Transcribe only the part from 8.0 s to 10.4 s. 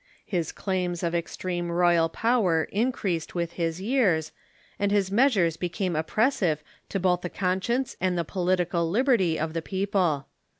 and the political liberty of the people.